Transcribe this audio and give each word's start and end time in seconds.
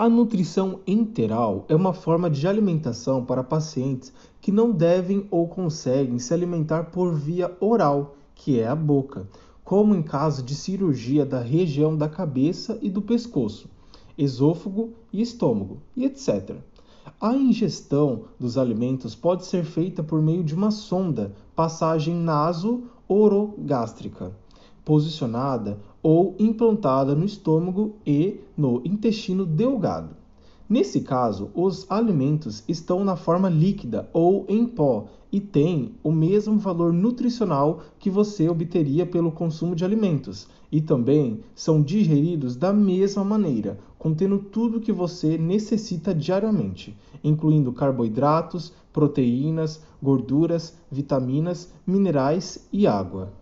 A 0.00 0.08
nutrição 0.08 0.80
enteral 0.86 1.66
é 1.68 1.76
uma 1.76 1.92
forma 1.92 2.30
de 2.30 2.48
alimentação 2.48 3.22
para 3.22 3.44
pacientes 3.44 4.10
que 4.40 4.50
não 4.50 4.72
devem 4.72 5.26
ou 5.30 5.46
conseguem 5.46 6.18
se 6.18 6.32
alimentar 6.32 6.84
por 6.84 7.12
via 7.12 7.54
oral, 7.60 8.16
que 8.34 8.58
é 8.58 8.66
a 8.66 8.74
boca, 8.74 9.28
como 9.62 9.94
em 9.94 10.02
caso 10.02 10.42
de 10.42 10.54
cirurgia 10.54 11.26
da 11.26 11.40
região 11.40 11.94
da 11.94 12.08
cabeça 12.08 12.78
e 12.80 12.88
do 12.88 13.02
pescoço, 13.02 13.68
esôfago 14.16 14.94
e 15.12 15.20
estômago, 15.20 15.82
e 15.94 16.06
etc. 16.06 16.56
A 17.20 17.34
ingestão 17.34 18.22
dos 18.38 18.56
alimentos 18.56 19.14
pode 19.14 19.44
ser 19.44 19.64
feita 19.64 20.02
por 20.02 20.22
meio 20.22 20.42
de 20.42 20.54
uma 20.54 20.70
sonda, 20.70 21.34
passagem 21.54 22.14
naso-orogástrica, 22.14 24.32
posicionada 24.84 25.78
ou 26.02 26.34
implantada 26.38 27.14
no 27.14 27.24
estômago 27.24 27.96
e 28.06 28.40
no 28.56 28.80
intestino 28.84 29.44
delgado. 29.44 30.16
Nesse 30.68 31.00
caso, 31.00 31.50
os 31.52 31.84
alimentos 31.90 32.62
estão 32.68 33.04
na 33.04 33.16
forma 33.16 33.48
líquida 33.48 34.08
ou 34.12 34.46
em 34.48 34.64
pó 34.64 35.08
e 35.32 35.40
têm 35.40 35.96
o 36.02 36.12
mesmo 36.12 36.58
valor 36.58 36.92
nutricional 36.92 37.82
que 37.98 38.08
você 38.08 38.48
obteria 38.48 39.04
pelo 39.04 39.32
consumo 39.32 39.74
de 39.74 39.84
alimentos, 39.84 40.48
e 40.70 40.80
também 40.80 41.40
são 41.54 41.82
digeridos 41.82 42.54
da 42.54 42.72
mesma 42.72 43.24
maneira, 43.24 43.78
contendo 43.98 44.38
tudo 44.38 44.78
o 44.78 44.80
que 44.80 44.92
você 44.92 45.36
necessita 45.36 46.14
diariamente, 46.14 46.96
incluindo 47.22 47.72
carboidratos, 47.72 48.72
proteínas, 48.92 49.82
gorduras, 50.02 50.76
vitaminas, 50.90 51.72
minerais 51.86 52.68
e 52.72 52.86
água. 52.86 53.32